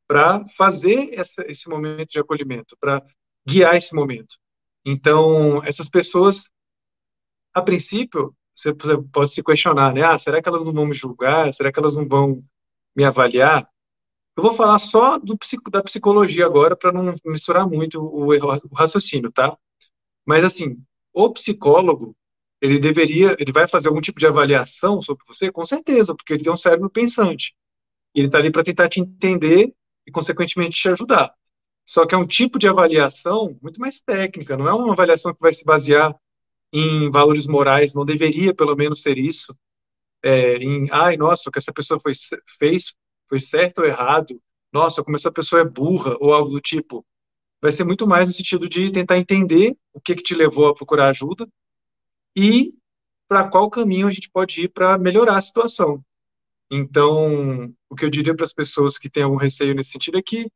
[0.08, 3.04] para fazer essa, esse momento de acolhimento, para
[3.48, 4.38] guiar esse momento.
[4.86, 6.50] Então, essas pessoas,
[7.54, 8.74] a princípio, você
[9.12, 10.04] pode se questionar, né?
[10.04, 11.54] Ah, será que elas não vão me julgar?
[11.54, 12.44] Será que elas não vão
[12.96, 13.68] me avaliar?
[14.36, 15.38] Eu vou falar só do,
[15.72, 19.58] da psicologia agora, para não misturar muito o, o raciocínio, tá?
[20.26, 20.78] Mas, assim,
[21.14, 22.16] o psicólogo,
[22.62, 25.52] ele deveria, ele vai fazer algum tipo de avaliação sobre você?
[25.52, 27.54] Com certeza, porque ele tem um cérebro pensante.
[28.16, 29.74] E ele está ali para tentar te entender
[30.06, 31.34] e, consequentemente, te ajudar.
[31.86, 35.42] Só que é um tipo de avaliação muito mais técnica, não é uma avaliação que
[35.42, 36.16] vai se basear
[36.74, 39.56] em valores morais, não deveria, pelo menos, ser isso.
[40.24, 42.14] é, em, ai, nossa, o que essa pessoa foi,
[42.60, 42.94] fez
[43.30, 44.42] foi certo ou errado,
[44.74, 47.06] nossa, como essa pessoa é burra, ou algo do tipo.
[47.62, 50.76] Vai ser muito mais no sentido de tentar entender o que, que te levou a
[50.76, 51.48] procurar ajuda
[52.36, 52.74] e
[53.28, 56.04] para qual caminho a gente pode ir para melhorar a situação.
[56.70, 60.22] Então, o que eu diria para as pessoas que têm algum receio nesse sentido é
[60.22, 60.52] que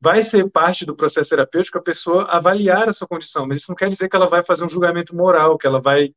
[0.00, 3.76] vai ser parte do processo terapêutico a pessoa avaliar a sua condição, mas isso não
[3.76, 6.12] quer dizer que ela vai fazer um julgamento moral, que ela vai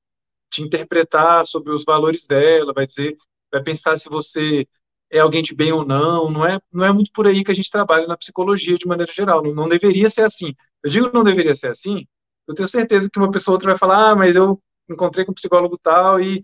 [0.52, 3.16] te interpretar sobre os valores dela, vai dizer,
[3.52, 4.68] vai pensar se você
[5.10, 7.56] é alguém de bem ou não, não é, não é muito por aí que a
[7.56, 10.54] gente trabalha na psicologia de maneira geral, não, não deveria ser assim.
[10.84, 12.06] Eu digo que não deveria ser assim,
[12.48, 15.36] eu tenho certeza que uma pessoa outra vai falar, ah, mas eu encontrei com um
[15.36, 16.44] psicólogo tal e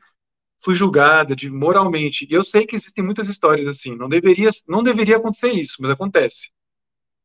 [0.63, 2.27] fui julgada de moralmente.
[2.29, 5.91] E eu sei que existem muitas histórias assim, não deveria, não deveria acontecer isso, mas
[5.91, 6.49] acontece.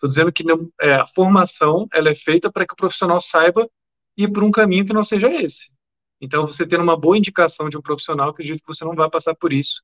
[0.02, 3.70] Estou dizendo que não, é, a formação ela é feita para que o profissional saiba
[4.16, 5.70] ir por um caminho que não seja esse.
[6.20, 9.36] Então, você tendo uma boa indicação de um profissional, acredito que você não vai passar
[9.36, 9.80] por isso.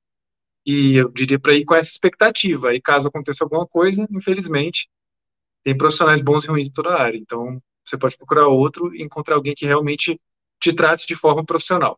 [0.67, 2.75] E eu diria para ir com essa expectativa.
[2.75, 4.89] E caso aconteça alguma coisa, infelizmente,
[5.63, 7.17] tem profissionais bons e ruins em toda a área.
[7.17, 10.21] Então, você pode procurar outro e encontrar alguém que realmente
[10.61, 11.97] te trate de forma profissional.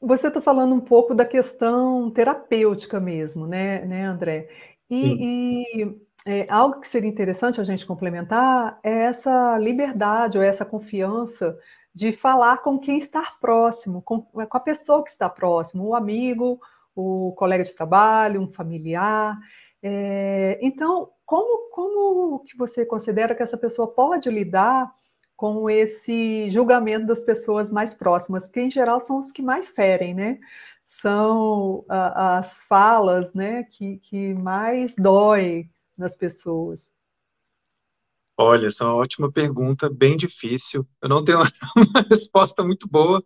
[0.00, 4.48] Você está falando um pouco da questão terapêutica mesmo, né, né André?
[4.88, 10.62] E, e é, algo que seria interessante a gente complementar é essa liberdade ou essa
[10.62, 11.58] confiança
[11.94, 16.60] de falar com quem está próximo, com, com a pessoa que está próximo, o amigo,
[16.94, 19.38] o colega de trabalho, um familiar.
[19.82, 24.92] É, então, como, como que você considera que essa pessoa pode lidar
[25.34, 28.46] com esse julgamento das pessoas mais próximas?
[28.46, 30.38] Porque, em geral, são os que mais ferem, né?
[30.84, 36.92] São a, as falas né, que, que mais dói nas pessoas?
[38.36, 40.86] Olha, essa é uma ótima pergunta, bem difícil.
[41.02, 41.40] Eu não tenho
[41.76, 43.22] uma resposta muito boa,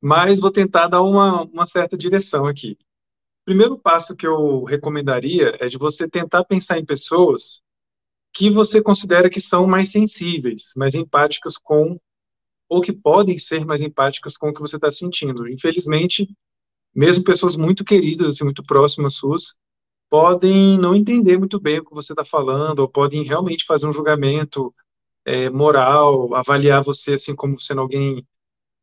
[0.00, 2.78] mas vou tentar dar uma, uma certa direção aqui.
[3.42, 7.60] O primeiro passo que eu recomendaria é de você tentar pensar em pessoas
[8.32, 12.00] que você considera que são mais sensíveis, mais empáticas com,
[12.68, 15.48] ou que podem ser mais empáticas com o que você está sentindo.
[15.48, 16.32] Infelizmente,
[16.94, 19.54] mesmo pessoas muito queridas, assim, muito próximas suas,
[20.12, 23.92] podem não entender muito bem o que você está falando, ou podem realmente fazer um
[23.94, 24.74] julgamento
[25.24, 28.22] é, moral, avaliar você assim como sendo alguém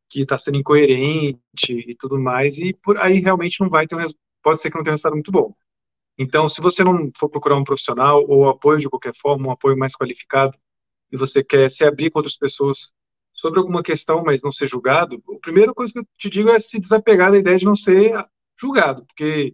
[0.10, 1.38] que está sendo incoerente
[1.68, 4.00] e tudo mais, e por aí realmente não vai ter um
[4.42, 5.54] pode ser que não tenha um resultado muito bom.
[6.18, 9.78] Então, se você não for procurar um profissional ou apoio de qualquer forma, um apoio
[9.78, 10.58] mais qualificado,
[11.12, 12.92] e você quer se abrir com outras pessoas
[13.34, 16.60] sobre alguma questão, mas não ser julgado, a primeira coisa que eu te digo é
[16.60, 18.14] se desapegar da ideia de não ser
[18.60, 19.54] julgado, porque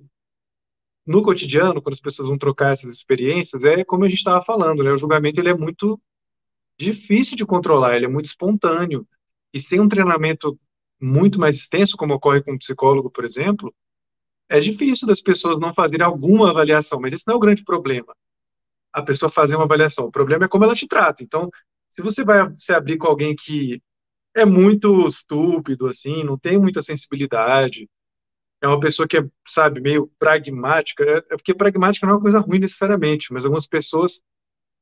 [1.05, 4.83] no cotidiano, quando as pessoas vão trocar essas experiências, é como a gente estava falando,
[4.83, 4.91] né?
[4.91, 5.99] O julgamento ele é muito
[6.77, 9.07] difícil de controlar, ele é muito espontâneo.
[9.53, 10.59] E sem um treinamento
[10.99, 13.73] muito mais extenso, como ocorre com um psicólogo, por exemplo,
[14.49, 18.13] é difícil das pessoas não fazerem alguma avaliação, mas esse não é o grande problema.
[18.93, 20.05] A pessoa fazer uma avaliação.
[20.05, 21.23] O problema é como ela te trata.
[21.23, 21.49] Então,
[21.89, 23.81] se você vai se abrir com alguém que
[24.33, 27.89] é muito estúpido, assim, não tem muita sensibilidade,
[28.65, 32.21] é uma pessoa que é, sabe, meio pragmática, é, é porque pragmática não é uma
[32.21, 34.21] coisa ruim necessariamente, mas algumas pessoas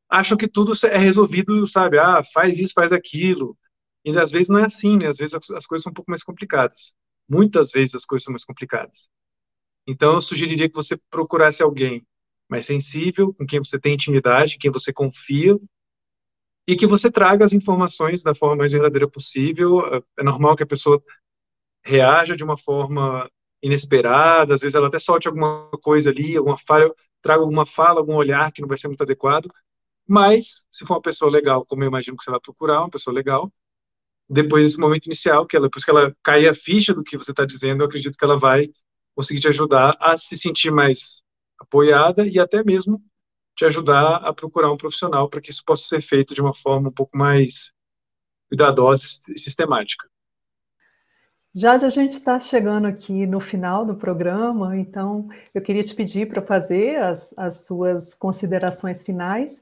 [0.10, 3.58] acham que tudo é resolvido, sabe, ah, faz isso, faz aquilo,
[4.06, 6.24] e às vezes não é assim, né, às vezes as coisas são um pouco mais
[6.24, 6.93] complicadas,
[7.28, 9.10] muitas vezes as coisas são mais complicadas.
[9.88, 12.06] Então eu sugeriria que você procurasse alguém
[12.50, 15.60] mais sensível, com quem você tem intimidade, quem você confia,
[16.67, 19.82] e que você traga as informações da forma mais verdadeira possível.
[20.17, 21.04] É normal que a pessoa
[21.84, 23.30] reaja de uma forma
[23.63, 28.15] inesperada, às vezes ela até solte alguma coisa ali, alguma falha, traga alguma fala, algum
[28.15, 29.49] olhar que não vai ser muito adequado,
[30.08, 33.13] mas se for uma pessoa legal, como eu imagino que você vai procurar, uma pessoa
[33.13, 33.52] legal,
[34.30, 37.32] depois desse momento inicial, que ela, depois que ela cair a ficha do que você
[37.32, 38.69] está dizendo, eu acredito que ela vai
[39.15, 41.21] conseguir te ajudar a se sentir mais
[41.60, 43.02] apoiada e até mesmo
[43.56, 46.89] te ajudar a procurar um profissional para que isso possa ser feito de uma forma
[46.89, 47.71] um pouco mais
[48.49, 50.08] cuidadosa e sistemática.
[51.56, 56.28] Jade, a gente está chegando aqui no final do programa, então eu queria te pedir
[56.28, 59.62] para fazer as, as suas considerações finais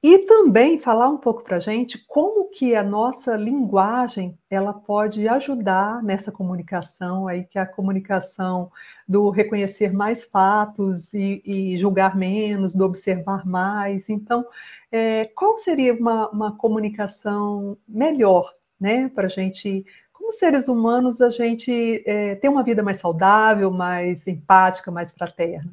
[0.00, 5.26] e também falar um pouco para a gente como que a nossa linguagem ela pode
[5.26, 8.70] ajudar nessa comunicação aí, que é a comunicação
[9.08, 14.08] do reconhecer mais fatos e, e julgar menos, do observar mais.
[14.08, 14.46] Então,
[14.92, 19.84] é, qual seria uma, uma comunicação melhor, né, para a gente
[20.26, 25.72] como seres humanos, a gente é, tem uma vida mais saudável, mais empática, mais fraterna.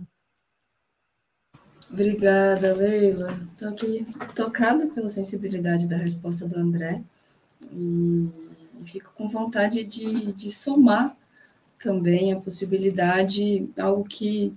[1.92, 3.36] Obrigada, Leila.
[3.50, 7.02] Estou aqui tocada pela sensibilidade da resposta do André
[7.72, 8.30] e,
[8.80, 11.16] e fico com vontade de, de somar
[11.80, 14.54] também a possibilidade, algo que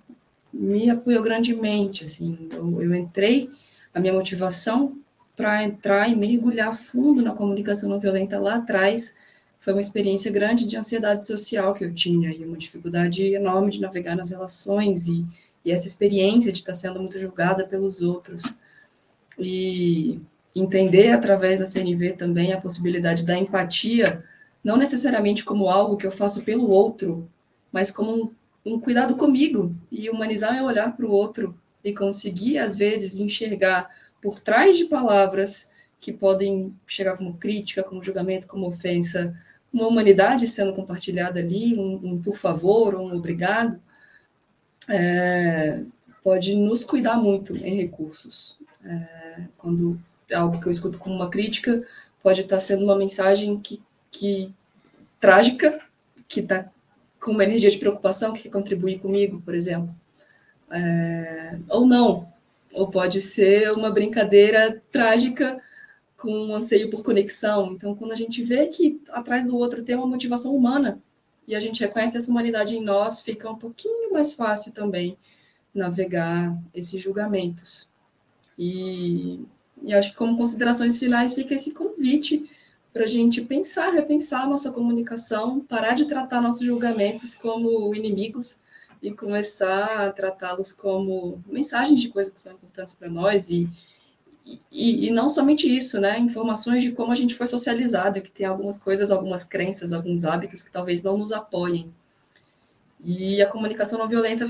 [0.53, 3.51] me apoiou grandemente, assim, eu, eu entrei,
[3.95, 4.97] a minha motivação
[5.35, 9.17] para entrar e mergulhar fundo na comunicação não violenta lá atrás
[9.59, 13.81] foi uma experiência grande de ansiedade social que eu tinha e uma dificuldade enorme de
[13.81, 15.27] navegar nas relações e,
[15.65, 18.57] e essa experiência de estar sendo muito julgada pelos outros.
[19.39, 20.21] E
[20.55, 24.25] entender através da CNV também a possibilidade da empatia,
[24.65, 27.29] não necessariamente como algo que eu faço pelo outro,
[27.71, 28.11] mas como
[28.65, 33.21] um, um cuidado comigo e humanizar meu olhar para o outro e conseguir, às vezes,
[33.21, 33.91] enxergar
[34.23, 39.37] por trás de palavras que podem chegar como crítica, como julgamento, como ofensa,
[39.77, 43.81] uma humanidade sendo compartilhada ali, um, um por favor, um obrigado,
[44.89, 45.83] é,
[46.25, 48.59] pode nos cuidar muito em recursos.
[48.85, 50.01] É, quando
[50.33, 51.85] algo que eu escuto como uma crítica
[52.23, 54.53] pode estar sendo uma mensagem que, que
[55.21, 55.79] trágica,
[56.27, 56.69] que está
[57.21, 59.95] com uma energia de preocupação que quer contribuir comigo, por exemplo.
[60.71, 62.27] É, ou não,
[62.73, 65.61] ou pode ser uma brincadeira trágica
[66.27, 67.73] com um anseio por conexão.
[67.73, 71.01] Então, quando a gente vê que atrás do outro tem uma motivação humana
[71.47, 75.17] e a gente reconhece essa humanidade em nós, fica um pouquinho mais fácil também
[75.73, 77.89] navegar esses julgamentos.
[78.59, 79.39] E,
[79.85, 82.51] e acho que, como considerações finais, fica esse convite
[82.93, 88.63] para a gente pensar, repensar nossa comunicação, parar de tratar nossos julgamentos como inimigos
[89.01, 93.71] e começar a tratá-los como mensagens de coisas que são importantes para nós e,
[94.71, 96.19] e, e, não somente isso, né?
[96.19, 100.63] Informações de como a gente foi socializado, que tem algumas coisas, algumas crenças, alguns hábitos
[100.63, 101.93] que talvez não nos apoiem.
[103.05, 104.49] E a comunicação não violenta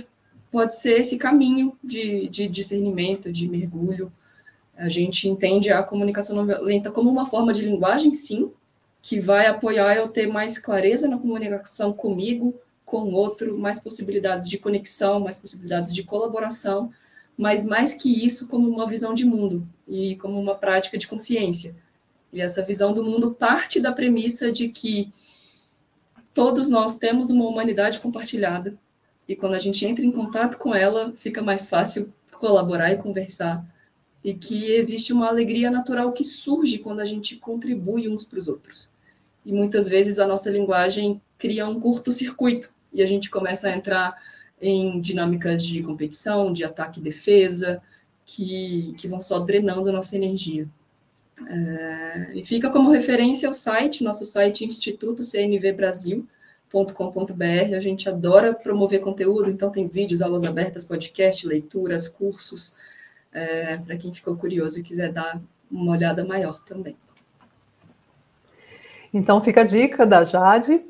[0.50, 4.12] pode ser esse caminho de, de discernimento, de mergulho,
[4.76, 8.52] a gente entende a comunicação não violenta como uma forma de linguagem, sim,
[9.00, 12.54] que vai apoiar eu ter mais clareza na comunicação comigo,
[12.84, 16.92] com o outro, mais possibilidades de conexão, mais possibilidades de colaboração,
[17.36, 21.76] mas mais que isso, como uma visão de mundo e como uma prática de consciência.
[22.32, 25.12] E essa visão do mundo parte da premissa de que
[26.32, 28.76] todos nós temos uma humanidade compartilhada,
[29.28, 33.64] e quando a gente entra em contato com ela, fica mais fácil colaborar e conversar
[34.26, 38.48] e que existe uma alegria natural que surge quando a gente contribui uns para os
[38.48, 38.90] outros.
[39.44, 44.16] E muitas vezes a nossa linguagem cria um curto-circuito e a gente começa a entrar
[44.60, 47.82] em dinâmicas de competição, de ataque e defesa,
[48.24, 50.68] que, que vão só drenando a nossa energia.
[51.46, 57.74] É, e fica como referência o site, nosso site Instituto CNV Brasil.com.br.
[57.76, 62.74] A gente adora promover conteúdo, então tem vídeos, aulas abertas, podcast, leituras, cursos,
[63.32, 65.40] é, para quem ficou curioso e quiser dar
[65.70, 66.96] uma olhada maior também.
[69.12, 70.82] Então fica a dica da Jade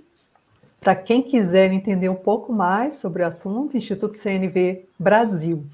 [0.86, 5.66] para quem quiser entender um pouco mais sobre o assunto, Instituto CNV Brasil.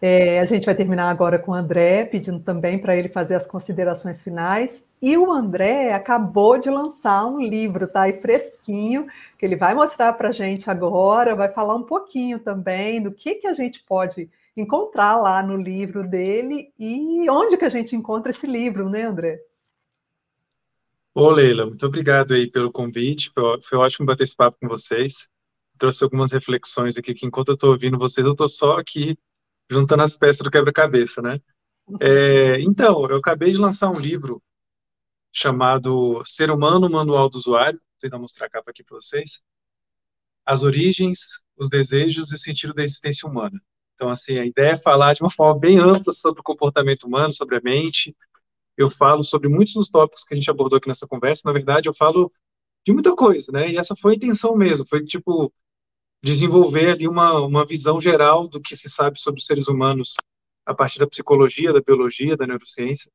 [0.00, 3.44] É, a gente vai terminar agora com o André, pedindo também para ele fazer as
[3.44, 4.84] considerações finais.
[5.02, 10.12] E o André acabou de lançar um livro, tá aí fresquinho, que ele vai mostrar
[10.12, 14.30] para a gente agora, vai falar um pouquinho também do que, que a gente pode
[14.56, 19.40] encontrar lá no livro dele e onde que a gente encontra esse livro, né, André?
[21.14, 25.28] Ô, Leila, muito obrigado aí pelo convite, foi, ótimo bater esse papo com vocês,
[25.78, 29.16] trouxe algumas reflexões aqui, que enquanto eu estou ouvindo vocês, eu estou só aqui
[29.70, 31.38] juntando as peças do quebra-cabeça, né?
[32.00, 34.42] É, então, eu acabei de lançar um livro
[35.32, 39.42] chamado Ser Humano, Manual do Usuário, vou tentar mostrar a capa aqui para vocês,
[40.46, 43.60] as origens, os desejos e o sentido da existência humana.
[43.94, 47.32] Então, assim, a ideia é falar de uma forma bem ampla sobre o comportamento humano,
[47.32, 48.16] sobre a mente.
[48.76, 51.42] Eu falo sobre muitos dos tópicos que a gente abordou aqui nessa conversa.
[51.44, 52.30] Na verdade, eu falo
[52.86, 53.70] de muita coisa, né?
[53.70, 55.52] E essa foi a intenção mesmo, foi tipo
[56.22, 60.14] desenvolver ali uma, uma visão geral do que se sabe sobre os seres humanos
[60.64, 63.10] a partir da psicologia, da biologia, da neurociência.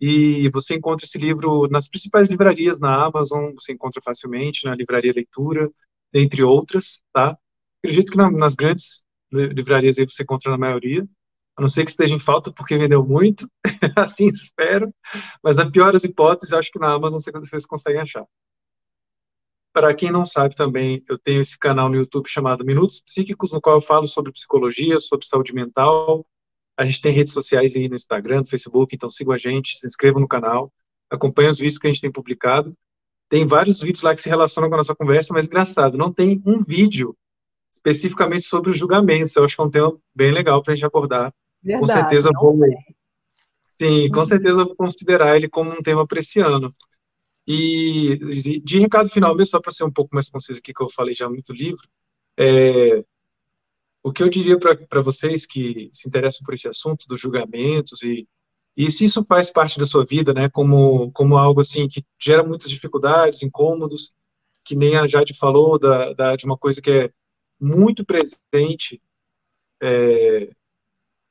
[0.00, 5.12] E você encontra esse livro nas principais livrarias, na Amazon, você encontra facilmente, na Livraria
[5.14, 5.70] Leitura,
[6.12, 7.36] entre outras, tá?
[7.82, 11.06] Acredito que na, nas grandes livrarias aí você encontra na maioria,
[11.56, 13.50] a não ser que esteja em falta porque vendeu muito,
[13.96, 14.92] assim espero,
[15.42, 18.26] mas na pior das hipóteses, acho que na Amazon vocês conseguem achar.
[19.72, 23.60] Para quem não sabe também, eu tenho esse canal no YouTube chamado Minutos Psíquicos, no
[23.60, 26.26] qual eu falo sobre psicologia, sobre saúde mental.
[26.78, 29.86] A gente tem redes sociais aí no Instagram, no Facebook, então sigam a gente, se
[29.86, 30.72] inscrevam no canal,
[31.10, 32.74] acompanhem os vídeos que a gente tem publicado.
[33.28, 36.42] Tem vários vídeos lá que se relacionam com a nossa conversa, mas engraçado, não tem
[36.46, 37.14] um vídeo
[37.70, 39.36] especificamente sobre os julgamentos.
[39.36, 41.34] Eu acho que é um tema bem legal para a gente abordar.
[41.66, 42.58] Verdade, com certeza vou.
[43.64, 44.24] Sim, com uhum.
[44.24, 46.72] certeza vou considerar ele como um tema para esse ano.
[47.46, 48.16] E
[48.64, 51.14] de recado final mesmo, só para ser um pouco mais conciso aqui, que eu falei
[51.14, 51.82] já muito livro,
[52.36, 53.04] é,
[54.02, 58.26] o que eu diria para vocês que se interessam por esse assunto dos julgamentos e,
[58.76, 62.42] e se isso faz parte da sua vida, né, como, como algo assim que gera
[62.44, 64.12] muitas dificuldades, incômodos,
[64.64, 67.10] que nem a Jade falou, da, da de uma coisa que é
[67.60, 69.00] muito presente,
[69.80, 70.50] é,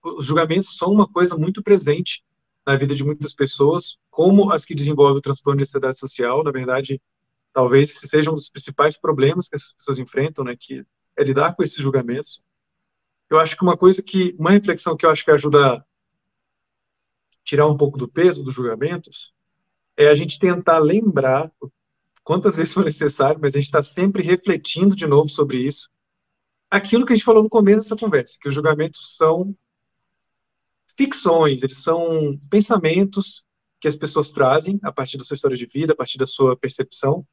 [0.05, 2.23] os julgamentos são uma coisa muito presente
[2.65, 6.43] na vida de muitas pessoas, como as que desenvolvem o transtorno de ansiedade social.
[6.43, 7.01] Na verdade,
[7.53, 10.85] talvez esse seja um dos principais problemas que essas pessoas enfrentam, né, que
[11.17, 12.41] é lidar com esses julgamentos.
[13.29, 15.85] Eu acho que uma coisa que, uma reflexão que eu acho que ajuda a
[17.43, 19.33] tirar um pouco do peso dos julgamentos
[19.97, 21.51] é a gente tentar lembrar
[22.23, 25.89] quantas vezes for necessário, mas a gente está sempre refletindo de novo sobre isso.
[26.69, 29.55] Aquilo que a gente falou no começo dessa conversa, que os julgamentos são
[30.97, 33.45] ficções, eles são pensamentos
[33.79, 36.55] que as pessoas trazem a partir da sua história de vida, a partir da sua
[36.55, 37.25] percepção,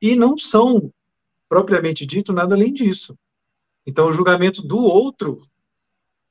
[0.00, 0.92] e não são,
[1.48, 3.16] propriamente dito, nada além disso.
[3.86, 5.40] Então, o julgamento do outro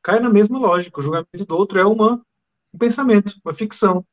[0.01, 0.99] cai na mesma lógica.
[0.99, 2.21] O julgamento do outro é uma,
[2.73, 4.05] um pensamento, uma ficção,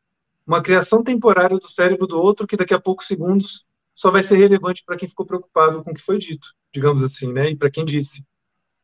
[0.47, 3.65] uma criação temporária do cérebro do outro que daqui a poucos segundos
[3.95, 7.33] só vai ser relevante para quem ficou preocupado com o que foi dito, digamos assim,
[7.33, 7.51] né?
[7.51, 8.25] E para quem disse.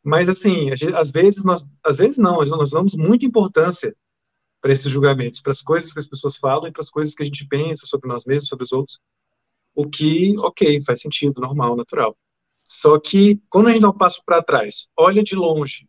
[0.07, 3.93] Mas, assim, às vezes, nós, às vezes não, nós damos muita importância
[4.61, 7.25] para esses julgamentos, para as coisas que as pessoas falam e para as coisas que
[7.25, 9.01] a gente pensa sobre nós mesmos, sobre os outros,
[9.75, 12.17] o que, ok, faz sentido, normal, natural.
[12.65, 15.89] Só que, quando a gente dá um passo para trás, olha de longe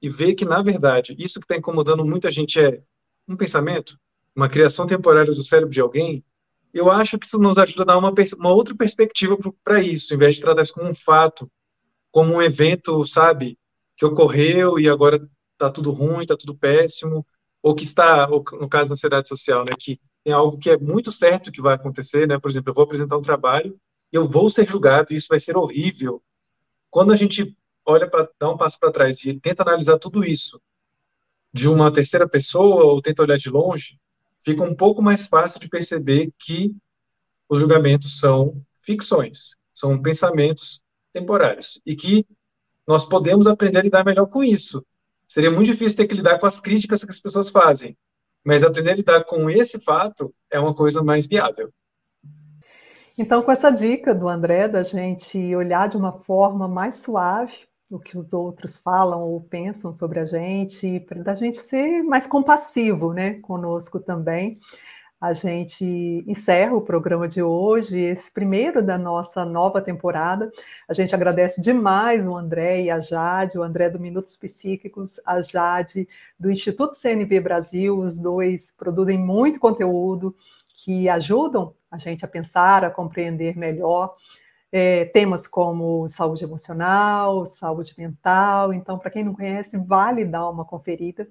[0.00, 2.80] e vê que, na verdade, isso que está incomodando muita gente é
[3.26, 3.98] um pensamento,
[4.32, 6.24] uma criação temporária do cérebro de alguém,
[6.72, 10.18] eu acho que isso nos ajuda a dar uma, uma outra perspectiva para isso, em
[10.18, 11.50] vez de tratar isso como um fato
[12.16, 13.58] como um evento, sabe,
[13.94, 15.20] que ocorreu e agora
[15.52, 17.26] está tudo ruim, está tudo péssimo,
[17.62, 21.12] ou que está, no caso da ansiedade social, né, que tem algo que é muito
[21.12, 23.78] certo que vai acontecer, né, por exemplo, eu vou apresentar um trabalho
[24.10, 26.22] eu vou ser julgado e isso vai ser horrível.
[26.88, 27.54] Quando a gente
[27.84, 30.58] olha para dar um passo para trás e tenta analisar tudo isso
[31.52, 34.00] de uma terceira pessoa ou tenta olhar de longe,
[34.42, 36.74] fica um pouco mais fácil de perceber que
[37.46, 40.82] os julgamentos são ficções, são pensamentos
[41.16, 42.26] temporários e que
[42.86, 44.84] nós podemos aprender a lidar melhor com isso.
[45.26, 47.96] Seria muito difícil ter que lidar com as críticas que as pessoas fazem,
[48.44, 51.72] mas aprender a lidar com esse fato é uma coisa mais viável.
[53.18, 57.54] Então, com essa dica do André, da gente olhar de uma forma mais suave
[57.88, 63.12] o que os outros falam ou pensam sobre a gente, da gente ser mais compassivo,
[63.12, 64.58] né, conosco também
[65.20, 65.84] a gente
[66.26, 70.52] encerra o programa de hoje, esse primeiro da nossa nova temporada.
[70.86, 75.40] A gente agradece demais o André e a Jade, o André do Minutos Psíquicos, a
[75.40, 76.06] Jade
[76.38, 77.96] do Instituto CNV Brasil.
[77.96, 80.36] Os dois produzem muito conteúdo
[80.84, 84.14] que ajudam a gente a pensar, a compreender melhor.
[84.70, 88.70] É, temas como saúde emocional, saúde mental.
[88.74, 91.26] Então, para quem não conhece, vale dar uma conferida.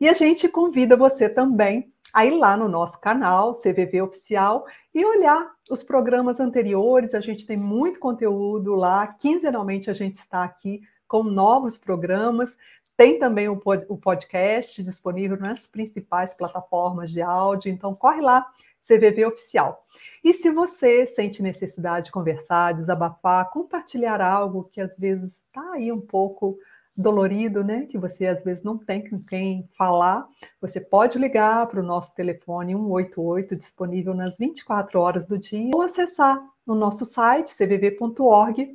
[0.00, 5.04] E a gente convida você também a ir lá no nosso canal, CVV Oficial, e
[5.04, 7.14] olhar os programas anteriores.
[7.14, 9.06] A gente tem muito conteúdo lá.
[9.06, 12.56] Quinzenalmente a gente está aqui com novos programas.
[12.96, 17.70] Tem também o podcast disponível nas principais plataformas de áudio.
[17.70, 18.44] Então, corre lá,
[18.80, 19.84] CVV Oficial.
[20.24, 25.92] E se você sente necessidade de conversar, desabafar, compartilhar algo que às vezes está aí
[25.92, 26.58] um pouco
[26.98, 27.86] dolorido, né?
[27.86, 30.26] Que você às vezes não tem com quem falar,
[30.60, 35.82] você pode ligar para o nosso telefone 188, disponível nas 24 horas do dia, ou
[35.82, 36.36] acessar
[36.66, 38.68] no nosso site cvv.org.br.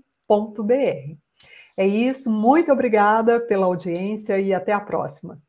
[1.76, 5.42] É isso, muito obrigada pela audiência e até a próxima.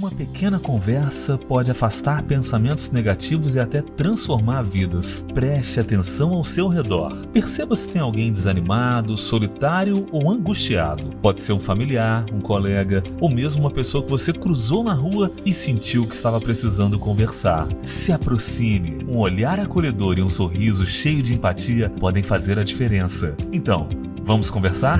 [0.00, 5.26] Uma pequena conversa pode afastar pensamentos negativos e até transformar vidas.
[5.34, 7.14] Preste atenção ao seu redor.
[7.26, 11.14] Perceba se tem alguém desanimado, solitário ou angustiado.
[11.20, 15.30] Pode ser um familiar, um colega ou mesmo uma pessoa que você cruzou na rua
[15.44, 17.68] e sentiu que estava precisando conversar.
[17.82, 19.04] Se aproxime.
[19.06, 23.36] Um olhar acolhedor e um sorriso cheio de empatia podem fazer a diferença.
[23.52, 23.86] Então,
[24.24, 24.98] vamos conversar?